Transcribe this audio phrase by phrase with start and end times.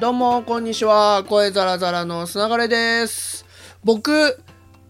[0.00, 1.24] どうも、こんにちは。
[1.24, 3.44] 声ザラザラのつながれです。
[3.82, 4.40] 僕、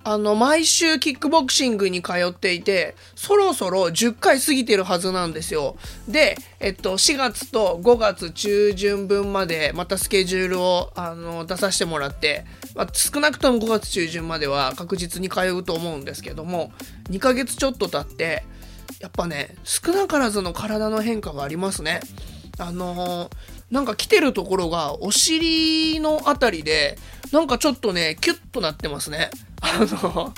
[0.05, 5.77] あの、毎週キックボクシングに通っていて、そろそろ10回過ぎてるはずなんですよ。
[6.09, 12.45] で、えっと、4月と5月中旬分まで、またスケジュールを、あの、出させてもらって、
[12.75, 16.71] まあ、少なくとも5月中旬までは確実に通うと思うんですけども、
[17.09, 18.45] 2ヶ月ちょっと経って、
[19.01, 22.01] やっぱね、少なからずの体の変化がありますね。
[22.59, 26.99] あのーなんか来てるところがお尻のあたりで、
[27.33, 29.31] なんかちょっとね、キュッとなってますね。
[29.61, 30.33] あの、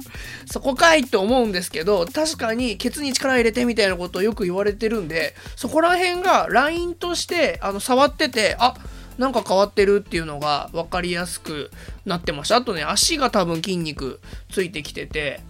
[0.51, 8.75] そこかいって思うんですけど、確かにケツに力入れてみたいなことをよく言われてるんで、そこら辺がラインとして、あの、触ってて、あ、
[9.17, 11.71] なんか変わってるっていうのが分かりやすく
[12.05, 12.57] なってました。
[12.57, 14.19] あとね、足が多分筋肉
[14.51, 15.41] ついてきてて、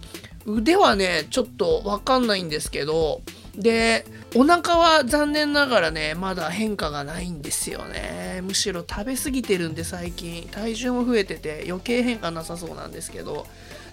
[0.45, 3.21] 腕はね、ちょっと分かんないんですけど、
[3.55, 4.05] で、
[4.35, 8.41] お腹は残念ながらね、まだ変化がないんですよね。
[8.43, 13.45] むしろ食べ過ぎてるんで最近、体重も増えてて余計変化なさそうなんですけど、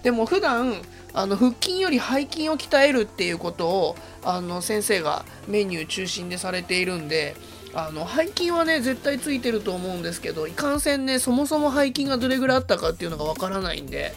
[0.03, 0.81] でも普段、
[1.13, 7.35] あの、腹筋より背筋を鍛えるっていうことを、あの、先生がメニュー中心でされているんで、
[7.73, 14.13] あの背筋はね絶対ついてると思うんですけどいかんせんねそもそも背筋がどれぐらいあったかっていうのがわからないんで。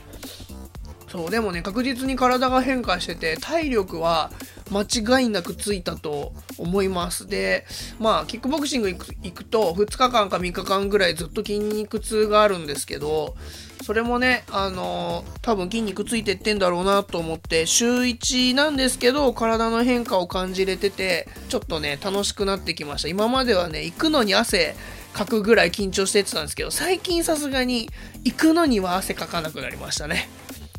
[1.08, 4.30] そうでもね確実に体が変化してて体力は
[4.73, 7.27] 間違いなくついたと思います。
[7.27, 7.67] で
[7.98, 8.98] まあキックボクシング行
[9.33, 13.37] くと2日間か3日間ぐらいずっと筋肉痛があるんですけど
[13.83, 23.09] それもねあのー多分筋肉ついてってんだろうなと思って週1なんですけど体の変化を感じれててちょっとね楽しくなってきました。
[23.09, 24.77] 今まではね行くのに汗
[25.12, 27.91] かくぐらい緊張してってたんですけど最近さすがに
[28.25, 30.29] 行くのには汗かかなくなりましたね。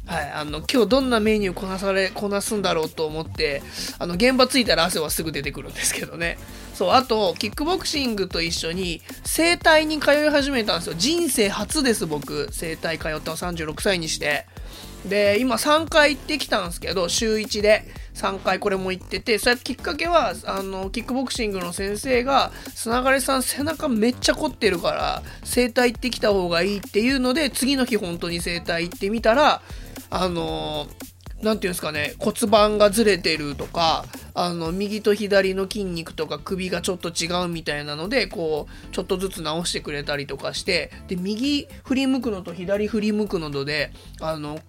[0.06, 3.64] はい、あの今日どんなメニューこなされこなすんだろうと思って
[4.00, 6.38] あの現場着いたら汗はすぐ出てくるんですけどね。
[6.74, 10.96] そうあとキックボクシングと一緒に整体に通い始めたんですよ。
[10.98, 12.52] 人生初です僕。
[12.52, 14.46] 整体通ったの36歳にして。
[15.08, 17.84] で今3回行ってきたんですけど週1で
[18.14, 29.62] 3回これも行っててそれきっかけはあのキックボクシングの先生が「つながれさん背中めっちゃ凝ってるから整体行ってきた方がいい」っていうので次の日本当に整体行ってみたら
[30.16, 30.94] あのなんて
[31.42, 43.92] 言うんですかね骨盤がずれてるとかあの右と左の筋肉とか首がちょっと違うみたいなのでこうちょっとずつ直してくれたりとかしてで右振り向くのと左振り向くのとで
[44.22, 44.60] あの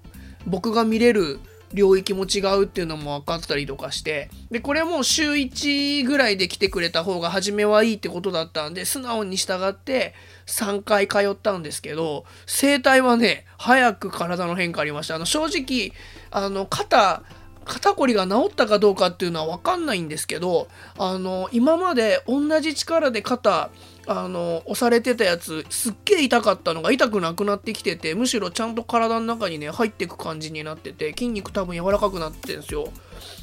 [0.47, 1.41] 僕が見れる
[1.75, 10.15] 領域も違うっていうのも分かったりとかしてでこれはもう週1ぐらいで来てくれた方が初めはいいってことだったんで素直に従って
[10.47, 15.17] 3回通ったんですけど整体はね早く体の変化ありました。
[15.17, 15.93] あの正直
[16.31, 17.23] あの肩
[17.65, 23.71] 肩こりが治ったかどうかっていうのは分かんないんですけどあの今まで同じ力で肩
[24.07, 32.89] あの押されてたやつすっげえ痛かったのが痛くなくなってきててむしろちゃんと体の中にね入っていく感じになってて筋肉多分柔らかくなってるんですよ。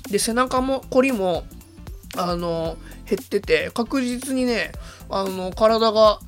[0.09, 1.45] で背中もこりも
[2.15, 2.77] あの
[3.09, 4.71] 減ってて確実にね
[5.09, 6.19] あの体が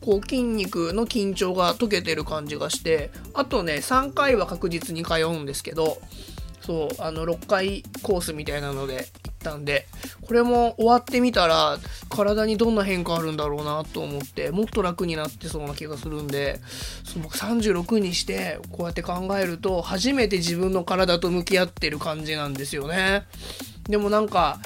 [0.00, 5.98] こう筋肉の緊張が解けてる感じがしてあとね3回は確実に通うんですけど
[6.60, 9.04] そうあの6回コースみたいなので行っ
[9.38, 9.86] たんで
[10.22, 11.78] これも終わってみたら
[12.08, 16.60] 体にどんな変化あるんだろうなと思ってもっと楽になってそうな気がするんで
[17.04, 23.24] その36にしてこうやって考えると初めて自分の体と向き合ってる感じなんですよね。
[23.88, 24.60] でもなんか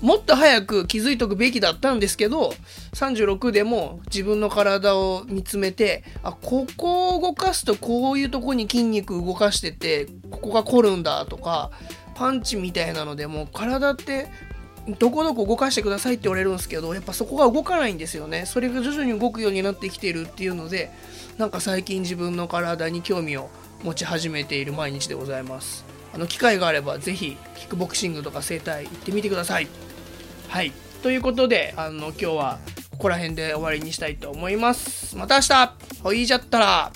[0.00, 2.52] もっと早く気づいとくべきだったんですけど
[2.92, 11.70] 36でも自分の体を見つめてあここを動かすとこういうとこに筋肉動かしててここが凝るんだとか
[12.14, 14.28] パンチみたいなのでも体って
[14.98, 18.44] どこどこ動かしてくださいって言われるんですけどやっぱそこが動かないんですよね。
[18.44, 20.90] それが徐々に動くようになってきてるっていうので
[21.38, 23.48] なんか最近自分の体に興味を
[23.82, 25.93] 持ち始めている毎日でございます。
[26.14, 29.68] あの機会があればぜひキックボクシングとか整体行ってみてください。
[30.48, 30.72] はい。
[31.02, 32.58] ということであの今日は
[32.92, 35.16] ここら辺で終わりにしたいと思います。
[35.16, 35.74] また明日。
[36.02, 36.92] ほいじゃったら。